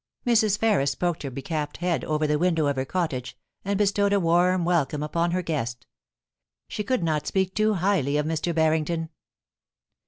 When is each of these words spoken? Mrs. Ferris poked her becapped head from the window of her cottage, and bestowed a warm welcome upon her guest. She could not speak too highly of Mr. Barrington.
Mrs. 0.25 0.57
Ferris 0.57 0.95
poked 0.95 1.21
her 1.21 1.29
becapped 1.29 1.77
head 1.77 2.03
from 2.03 2.25
the 2.25 2.39
window 2.39 2.65
of 2.65 2.75
her 2.75 2.85
cottage, 2.85 3.37
and 3.63 3.77
bestowed 3.77 4.13
a 4.13 4.19
warm 4.19 4.65
welcome 4.65 5.03
upon 5.03 5.29
her 5.29 5.43
guest. 5.43 5.85
She 6.67 6.83
could 6.83 7.03
not 7.03 7.27
speak 7.27 7.53
too 7.53 7.75
highly 7.75 8.17
of 8.17 8.25
Mr. 8.25 8.55
Barrington. 8.55 9.09